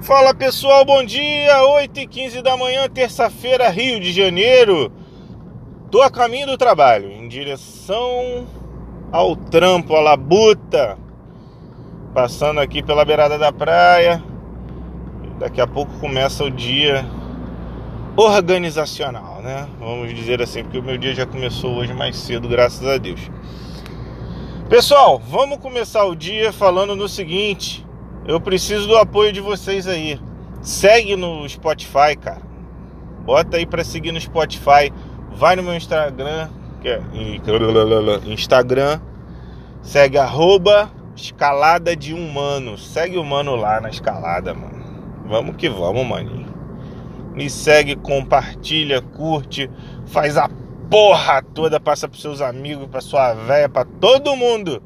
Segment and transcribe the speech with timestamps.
[0.00, 1.60] Fala pessoal, bom dia!
[1.60, 4.92] 8 e 15 da manhã, terça-feira, Rio de Janeiro.
[5.90, 8.46] Tô a caminho do trabalho, em direção
[9.10, 10.96] ao trampo, a labuta.
[12.14, 14.22] Passando aqui pela beirada da praia.
[15.38, 17.04] Daqui a pouco começa o dia
[18.16, 19.68] organizacional, né?
[19.80, 23.20] Vamos dizer assim, porque o meu dia já começou hoje mais cedo, graças a Deus.
[24.68, 27.87] Pessoal, vamos começar o dia falando no seguinte
[28.26, 30.20] eu preciso do apoio de vocês aí.
[30.62, 32.42] Segue no Spotify, cara.
[33.24, 34.92] Bota aí para seguir no Spotify.
[35.30, 36.48] Vai no meu Instagram,
[36.80, 37.00] que é
[38.26, 39.00] Instagram.
[39.82, 42.76] Segue arroba escalada de humano.
[42.76, 44.78] Segue o mano lá na escalada, mano.
[45.26, 46.48] Vamos que vamos, maninho.
[47.34, 49.70] Me segue, compartilha, curte,
[50.06, 50.50] faz a
[50.90, 54.82] porra toda, passa pros seus amigos, pra sua véia, pra todo mundo.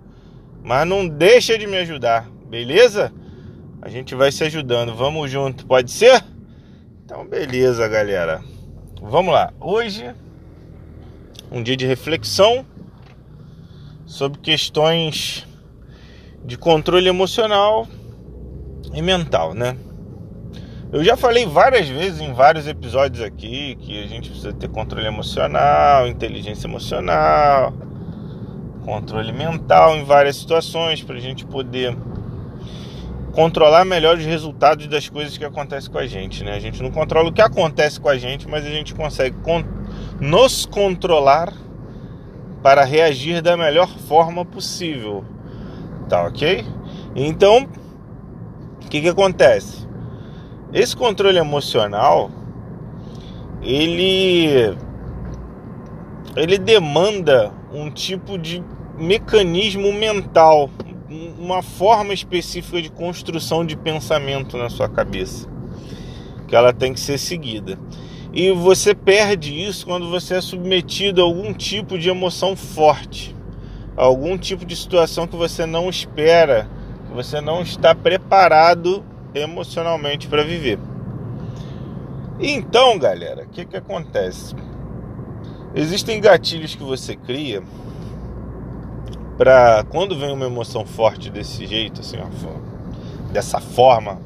[0.62, 3.12] Mas não deixa de me ajudar, beleza?
[3.84, 4.95] A gente vai se ajudando.
[4.95, 6.23] Vamos junto, pode ser?
[7.04, 8.40] Então, beleza, galera.
[9.02, 9.52] Vamos lá.
[9.59, 10.09] Hoje,
[11.51, 12.65] um dia de reflexão
[14.07, 15.45] sobre questões
[16.45, 17.88] de controle emocional
[18.95, 19.76] e mental, né?
[20.92, 25.09] Eu já falei várias vezes em vários episódios aqui que a gente precisa ter controle
[25.09, 27.73] emocional, inteligência emocional,
[28.85, 31.96] controle mental em várias situações para a gente poder
[33.33, 36.55] controlar melhor os resultados das coisas que acontecem com a gente, né?
[36.55, 39.65] A gente não controla o que acontece com a gente, mas a gente consegue con
[40.21, 41.53] nos controlar
[42.63, 45.25] para reagir da melhor forma possível,
[46.09, 46.65] tá ok?
[47.16, 47.69] Então,
[48.85, 49.88] o que que acontece?
[50.73, 52.30] Esse controle emocional,
[53.63, 54.77] ele
[56.37, 58.63] ele demanda um tipo de
[58.99, 60.71] mecanismo mental
[61.38, 65.49] uma forma específica de construção de pensamento na sua cabeça,
[66.49, 67.78] que ela tem que ser seguida.
[68.32, 73.36] E você perde isso quando você é submetido a algum tipo de emoção forte,
[73.97, 76.69] a algum tipo de situação que você não espera,
[77.06, 79.04] que você não está preparado
[79.34, 80.78] emocionalmente para viver.
[82.41, 84.54] Então, galera, o que, que acontece?
[85.75, 87.62] Existem gatilhos que você cria
[89.42, 94.20] para quando vem uma emoção forte desse jeito, assim, ó, dessa forma,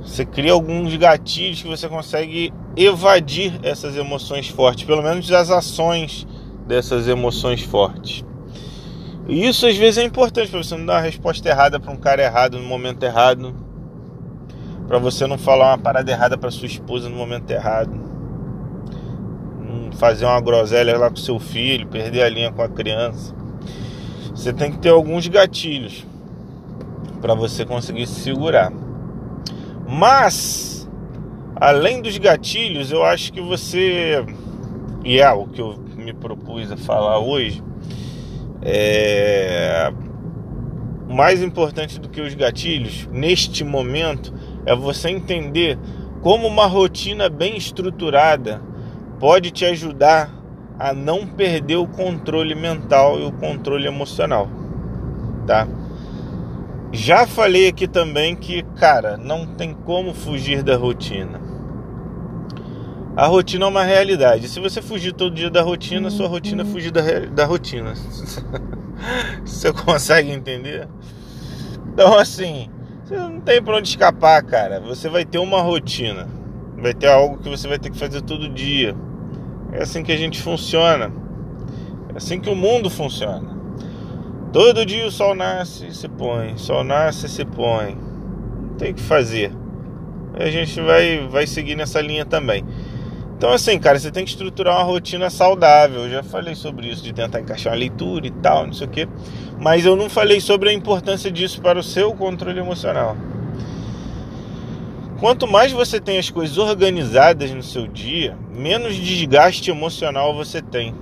[0.00, 6.28] você cria alguns gatilhos que você consegue evadir essas emoções fortes, pelo menos as ações
[6.64, 8.24] dessas emoções fortes.
[9.26, 11.96] E isso às vezes é importante para você não dar uma resposta errada para um
[11.96, 13.52] cara errado no momento errado,
[14.86, 17.98] para você não falar uma parada errada para sua esposa no momento errado,
[19.94, 23.36] fazer uma groselha lá com seu filho, perder a linha com a criança
[24.38, 26.06] você tem que ter alguns gatilhos
[27.20, 28.72] para você conseguir se segurar.
[29.84, 30.88] Mas,
[31.56, 34.24] além dos gatilhos, eu acho que você,
[35.04, 37.60] e é o que eu me propus a falar hoje,
[38.62, 39.92] é
[41.08, 44.32] mais importante do que os gatilhos neste momento
[44.64, 45.76] é você entender
[46.20, 48.62] como uma rotina bem estruturada
[49.18, 50.30] pode te ajudar
[50.78, 54.48] a não perder o controle mental e o controle emocional,
[55.46, 55.66] tá?
[56.92, 61.40] Já falei aqui também que, cara, não tem como fugir da rotina.
[63.16, 64.48] A rotina é uma realidade.
[64.48, 67.92] Se você fugir todo dia da rotina, sua rotina é fugir da, da rotina.
[69.44, 70.88] você consegue entender?
[71.92, 72.70] Então, assim,
[73.04, 74.80] você não tem pra onde escapar, cara.
[74.80, 76.28] Você vai ter uma rotina.
[76.80, 78.94] Vai ter algo que você vai ter que fazer todo dia
[79.72, 81.12] é assim que a gente funciona.
[82.14, 83.56] É assim que o mundo funciona.
[84.52, 87.96] Todo dia o sol nasce e se põe, sol nasce e se põe.
[88.78, 89.52] Tem que fazer.
[90.34, 92.64] A gente vai, vai seguir nessa linha também.
[93.36, 96.02] Então, assim, cara, você tem que estruturar uma rotina saudável.
[96.02, 98.90] Eu já falei sobre isso, de tentar encaixar uma leitura e tal, não sei o
[98.90, 99.08] quê.
[99.60, 103.16] Mas eu não falei sobre a importância disso para o seu controle emocional.
[105.18, 110.94] Quanto mais você tem as coisas organizadas no seu dia, menos desgaste emocional você tem.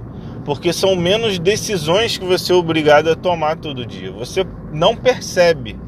[0.43, 4.11] Porque são menos decisões que você é obrigado a tomar todo dia.
[4.13, 5.79] Você não percebe.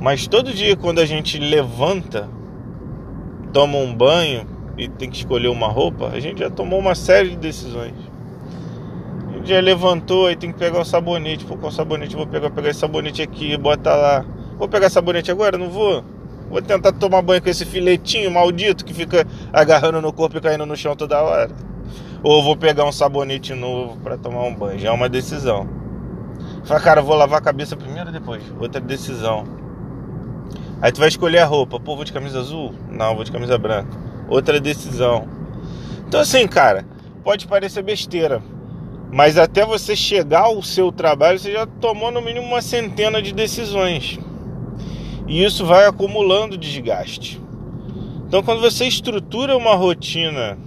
[0.00, 2.30] Mas todo dia, quando a gente levanta,
[3.52, 4.46] toma um banho
[4.78, 7.94] e tem que escolher uma roupa, a gente já tomou uma série de decisões.
[9.28, 11.44] A gente já levantou e tem que pegar o sabonete.
[11.44, 12.16] Pô, qual sabonete?
[12.16, 14.24] Vou pegar, pegar esse sabonete aqui, bota lá.
[14.56, 15.58] Vou pegar sabonete agora?
[15.58, 16.02] Não vou.
[16.50, 20.64] Vou tentar tomar banho com esse filetinho maldito que fica agarrando no corpo e caindo
[20.64, 21.50] no chão toda hora.
[22.22, 24.78] Ou vou pegar um sabonete novo para tomar um banho.
[24.78, 25.68] Já é uma decisão.
[26.64, 28.42] Fala, cara, vou lavar a cabeça primeiro depois?
[28.58, 29.44] Outra decisão.
[30.80, 31.78] Aí tu vai escolher a roupa.
[31.78, 32.74] Pô, vou de camisa azul?
[32.90, 33.96] Não, vou de camisa branca.
[34.28, 35.28] Outra decisão.
[36.06, 36.86] Então assim, cara,
[37.22, 38.42] pode parecer besteira,
[39.12, 43.32] mas até você chegar ao seu trabalho, você já tomou no mínimo uma centena de
[43.32, 44.18] decisões.
[45.28, 47.40] E isso vai acumulando desgaste.
[48.26, 50.58] Então, quando você estrutura uma rotina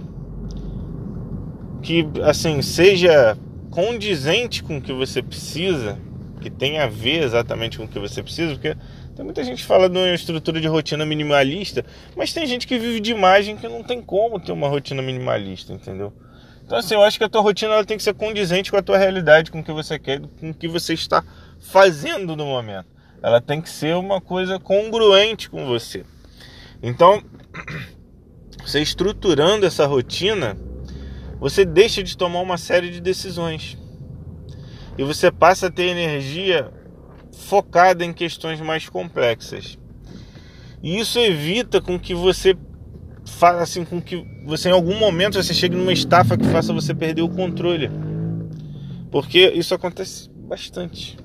[1.82, 3.36] que assim seja
[3.70, 5.98] condizente com o que você precisa,
[6.40, 8.76] que tenha a ver exatamente com o que você precisa, porque
[9.16, 11.84] tem muita gente que fala de uma estrutura de rotina minimalista,
[12.16, 15.72] mas tem gente que vive de imagem que não tem como ter uma rotina minimalista,
[15.72, 16.12] entendeu?
[16.64, 18.82] Então assim, eu acho que a tua rotina ela tem que ser condizente com a
[18.82, 21.24] tua realidade, com o que você quer, com o que você está
[21.60, 22.86] fazendo no momento.
[23.22, 26.04] Ela tem que ser uma coisa congruente com você.
[26.82, 27.22] Então,
[28.64, 30.56] você estruturando essa rotina,
[31.38, 33.78] você deixa de tomar uma série de decisões.
[34.98, 36.70] E você passa a ter energia
[37.32, 39.78] focada em questões mais complexas.
[40.82, 42.56] E isso evita com que você
[43.24, 46.92] faça assim com que você em algum momento você chegue numa estafa que faça você
[46.92, 47.88] perder o controle.
[49.10, 51.21] Porque isso acontece bastante.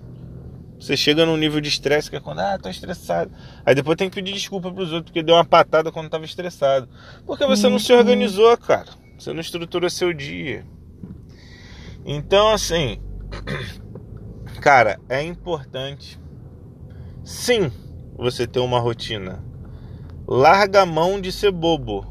[0.79, 3.31] Você chega num nível de estresse que é quando, ah, tô estressado.
[3.65, 6.87] Aí depois tem que pedir desculpa pros outros porque deu uma patada quando tava estressado.
[7.25, 7.99] Porque você não se uhum.
[7.99, 8.89] organizou, cara.
[9.17, 10.63] Você não estrutura seu dia.
[12.05, 13.01] Então, assim,
[14.61, 16.19] cara, é importante
[17.23, 17.71] sim
[18.15, 19.43] você ter uma rotina.
[20.27, 22.05] Larga a mão de ser bobo.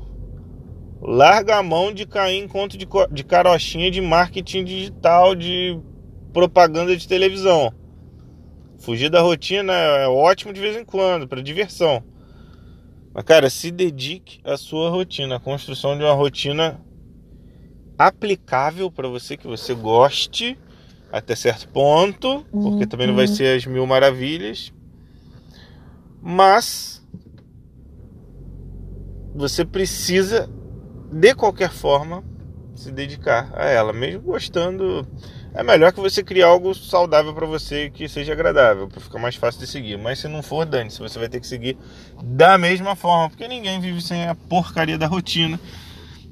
[1.00, 5.78] Larga a mão de cair em conta de, de carochinha de marketing digital, de
[6.32, 7.72] propaganda de televisão.
[8.78, 12.02] Fugir da rotina é ótimo de vez em quando, para diversão.
[13.12, 16.80] Mas, cara, se dedique à sua rotina, à construção de uma rotina
[17.98, 20.58] aplicável para você, que você goste
[21.10, 22.86] até certo ponto, porque uhum.
[22.86, 24.72] também não vai ser as mil maravilhas,
[26.20, 27.02] mas
[29.34, 30.50] você precisa
[31.10, 32.24] de qualquer forma
[32.74, 35.06] se dedicar a ela, mesmo gostando.
[35.54, 39.36] É melhor que você criar algo saudável para você que seja agradável, para ficar mais
[39.36, 39.96] fácil de seguir.
[39.96, 41.78] Mas se não for, dane-se, você vai ter que seguir
[42.22, 45.58] da mesma forma, porque ninguém vive sem a porcaria da rotina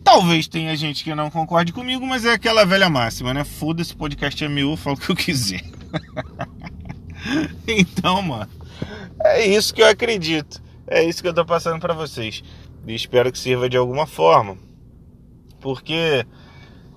[0.04, 3.42] Talvez tenha gente que não concorde comigo, mas é aquela velha máxima, né?
[3.42, 5.62] Foda-se, podcast é meu, eu falo o que eu quiser.
[7.66, 8.50] então, mano,
[9.20, 10.62] é isso que eu acredito.
[10.86, 12.44] É isso que eu tô passando para vocês.
[12.86, 14.58] E espero que sirva de alguma forma.
[15.58, 16.26] Porque,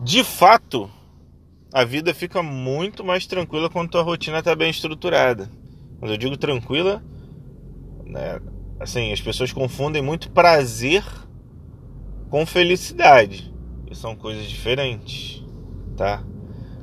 [0.01, 0.91] de fato,
[1.77, 5.47] a vida fica muito mais tranquila quando tua rotina tá bem estruturada.
[5.99, 7.03] Quando eu digo tranquila,
[8.03, 8.41] né?
[8.79, 11.03] Assim, as pessoas confundem muito prazer
[12.31, 13.53] com felicidade.
[13.91, 15.45] E são coisas diferentes,
[15.95, 16.23] tá?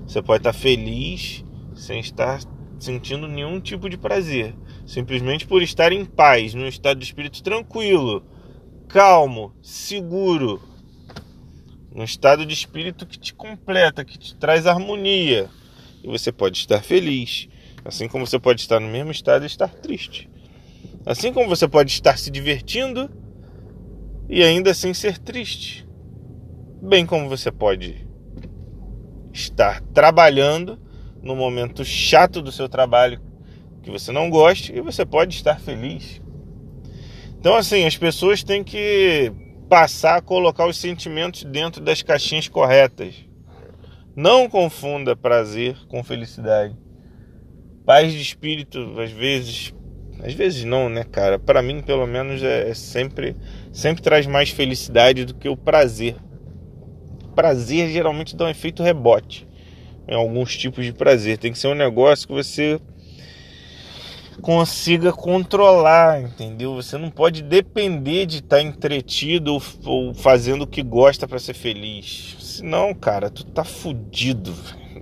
[0.07, 1.45] Você pode estar feliz
[1.75, 2.39] sem estar
[2.79, 4.55] sentindo nenhum tipo de prazer,
[4.87, 8.25] simplesmente por estar em paz, num estado de espírito tranquilo,
[8.87, 10.63] calmo, seguro,
[11.95, 15.49] num estado de espírito que te completa, que te traz harmonia.
[16.03, 17.49] E você pode estar feliz,
[17.85, 20.29] assim como você pode estar no mesmo estado e estar triste.
[21.07, 23.09] Assim como você pode estar se divertindo
[24.29, 25.87] e ainda assim ser triste.
[26.83, 28.07] Bem como você pode
[29.33, 30.79] estar trabalhando
[31.23, 33.21] no momento chato do seu trabalho
[33.83, 36.21] que você não goste e você pode estar feliz.
[37.39, 39.33] Então assim, as pessoas têm que
[39.69, 43.15] passar a colocar os sentimentos dentro das caixinhas corretas.
[44.17, 46.77] Não confunda prazer com felicidade.
[47.85, 49.75] Paz de espírito, às vezes,
[50.23, 51.39] às vezes não, né, cara?
[51.39, 53.37] Para mim, pelo menos, é, é sempre
[53.73, 56.17] sempre traz mais felicidade do que o prazer.
[57.35, 59.47] Prazer geralmente dá um efeito rebote
[60.07, 61.39] em alguns tipos de prazer.
[61.39, 62.81] Tem que ser um negócio que você
[64.41, 66.75] consiga controlar, entendeu?
[66.75, 72.37] Você não pode depender de estar entretido ou, fazendo o que gosta para ser feliz.
[72.41, 74.55] Senão, cara, tu tá fudido.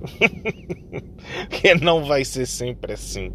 [1.50, 3.32] que não vai ser sempre assim.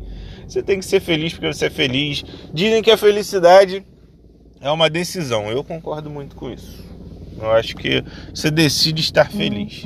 [0.48, 2.24] Você tem que ser feliz porque você é feliz.
[2.54, 3.86] Dizem que a felicidade
[4.60, 5.50] é uma decisão.
[5.50, 6.86] Eu concordo muito com isso.
[7.40, 9.86] Eu acho que você decide estar feliz.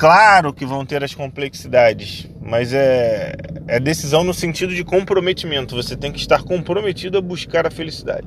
[0.00, 3.36] Claro que vão ter as complexidades, mas é,
[3.68, 5.76] é decisão no sentido de comprometimento.
[5.76, 8.26] Você tem que estar comprometido a buscar a felicidade.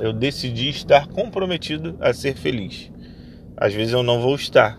[0.00, 2.90] Eu decidi estar comprometido a ser feliz.
[3.54, 4.78] Às vezes eu não vou estar,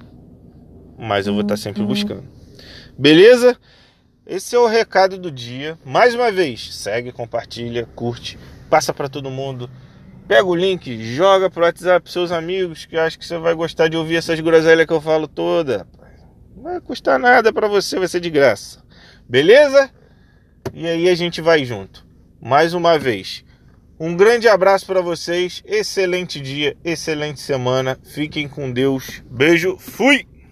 [0.98, 2.24] mas eu vou estar sempre buscando.
[2.98, 3.56] Beleza?
[4.26, 5.78] Esse é o recado do dia.
[5.86, 9.70] Mais uma vez, segue, compartilha, curte, passa para todo mundo.
[10.28, 13.98] Pega o link, joga pro WhatsApp seus amigos, que acho que você vai gostar de
[13.98, 15.88] ouvir essas groselhas que eu falo toda.
[16.56, 18.84] Não vai custar nada para você, vai ser de graça.
[19.28, 19.90] Beleza?
[20.74, 22.06] E aí a gente vai junto.
[22.42, 23.44] mais uma vez.
[24.00, 28.00] Um grande abraço para vocês, excelente dia, excelente semana.
[28.04, 29.22] Fiquem com Deus.
[29.30, 30.31] Beijo, fui!